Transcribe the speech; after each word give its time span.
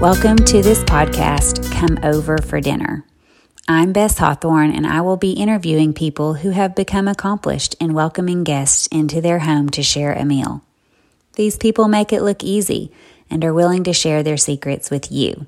Welcome 0.00 0.36
to 0.36 0.62
this 0.62 0.82
podcast, 0.84 1.70
Come 1.72 1.98
Over 2.02 2.38
for 2.38 2.58
Dinner. 2.58 3.04
I'm 3.68 3.92
Bess 3.92 4.16
Hawthorne, 4.16 4.70
and 4.70 4.86
I 4.86 5.02
will 5.02 5.18
be 5.18 5.32
interviewing 5.32 5.92
people 5.92 6.32
who 6.32 6.52
have 6.52 6.74
become 6.74 7.06
accomplished 7.06 7.74
in 7.78 7.92
welcoming 7.92 8.42
guests 8.42 8.86
into 8.86 9.20
their 9.20 9.40
home 9.40 9.68
to 9.68 9.82
share 9.82 10.14
a 10.14 10.24
meal. 10.24 10.64
These 11.34 11.58
people 11.58 11.86
make 11.86 12.14
it 12.14 12.22
look 12.22 12.42
easy 12.42 12.90
and 13.28 13.44
are 13.44 13.52
willing 13.52 13.84
to 13.84 13.92
share 13.92 14.22
their 14.22 14.38
secrets 14.38 14.90
with 14.90 15.12
you. 15.12 15.44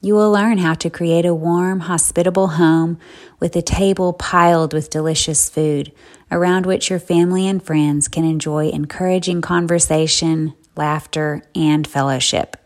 You 0.00 0.14
will 0.16 0.32
learn 0.32 0.58
how 0.58 0.74
to 0.74 0.90
create 0.90 1.24
a 1.24 1.32
warm, 1.32 1.78
hospitable 1.78 2.48
home 2.48 2.98
with 3.38 3.54
a 3.54 3.62
table 3.62 4.12
piled 4.12 4.74
with 4.74 4.90
delicious 4.90 5.48
food 5.48 5.92
around 6.28 6.66
which 6.66 6.90
your 6.90 6.98
family 6.98 7.46
and 7.46 7.62
friends 7.62 8.08
can 8.08 8.24
enjoy 8.24 8.70
encouraging 8.70 9.42
conversation, 9.42 10.54
laughter, 10.74 11.44
and 11.54 11.86
fellowship. 11.86 12.56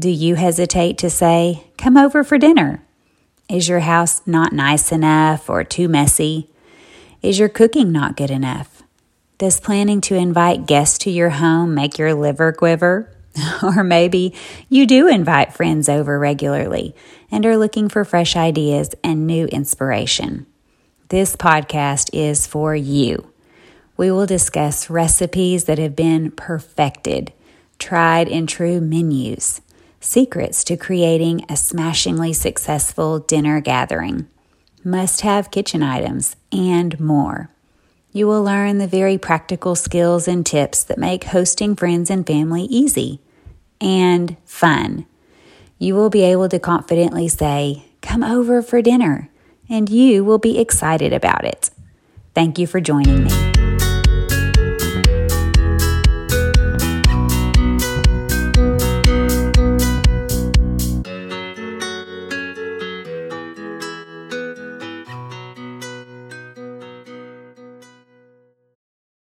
Do 0.00 0.10
you 0.10 0.36
hesitate 0.36 0.96
to 0.98 1.10
say, 1.10 1.64
Come 1.76 1.96
over 1.96 2.22
for 2.22 2.38
dinner? 2.38 2.84
Is 3.48 3.68
your 3.68 3.80
house 3.80 4.24
not 4.28 4.52
nice 4.52 4.92
enough 4.92 5.50
or 5.50 5.64
too 5.64 5.88
messy? 5.88 6.48
Is 7.20 7.40
your 7.40 7.48
cooking 7.48 7.90
not 7.90 8.16
good 8.16 8.30
enough? 8.30 8.84
Does 9.38 9.58
planning 9.58 10.00
to 10.02 10.14
invite 10.14 10.66
guests 10.66 10.98
to 10.98 11.10
your 11.10 11.30
home 11.30 11.74
make 11.74 11.98
your 11.98 12.14
liver 12.14 12.52
quiver? 12.52 13.12
or 13.62 13.82
maybe 13.82 14.34
you 14.68 14.86
do 14.86 15.08
invite 15.08 15.52
friends 15.52 15.88
over 15.88 16.16
regularly 16.16 16.94
and 17.28 17.44
are 17.44 17.56
looking 17.56 17.88
for 17.88 18.04
fresh 18.04 18.36
ideas 18.36 18.94
and 19.02 19.26
new 19.26 19.46
inspiration. 19.46 20.46
This 21.08 21.34
podcast 21.34 22.08
is 22.12 22.46
for 22.46 22.76
you. 22.76 23.32
We 23.96 24.12
will 24.12 24.26
discuss 24.26 24.88
recipes 24.88 25.64
that 25.64 25.78
have 25.78 25.96
been 25.96 26.30
perfected, 26.30 27.32
tried 27.80 28.28
and 28.28 28.48
true 28.48 28.80
menus 28.80 29.60
secrets 30.00 30.64
to 30.64 30.76
creating 30.76 31.44
a 31.48 31.56
smashingly 31.56 32.32
successful 32.32 33.18
dinner 33.18 33.60
gathering, 33.60 34.28
must 34.84 35.22
have 35.22 35.50
kitchen 35.50 35.82
items, 35.82 36.36
and 36.52 36.98
more. 37.00 37.50
You 38.12 38.26
will 38.26 38.42
learn 38.42 38.78
the 38.78 38.86
very 38.86 39.18
practical 39.18 39.74
skills 39.74 40.26
and 40.26 40.44
tips 40.44 40.82
that 40.84 40.98
make 40.98 41.24
hosting 41.24 41.76
friends 41.76 42.10
and 42.10 42.26
family 42.26 42.64
easy 42.64 43.20
and 43.80 44.36
fun. 44.44 45.06
You 45.78 45.94
will 45.94 46.10
be 46.10 46.22
able 46.22 46.48
to 46.48 46.58
confidently 46.58 47.28
say, 47.28 47.84
Come 48.00 48.22
over 48.22 48.62
for 48.62 48.80
dinner, 48.80 49.28
and 49.68 49.88
you 49.88 50.24
will 50.24 50.38
be 50.38 50.58
excited 50.58 51.12
about 51.12 51.44
it. 51.44 51.70
Thank 52.34 52.58
you 52.58 52.66
for 52.66 52.80
joining 52.80 53.24
me. 53.24 53.47